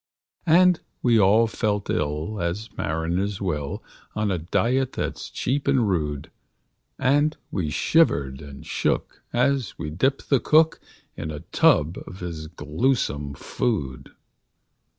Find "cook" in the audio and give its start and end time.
10.39-10.79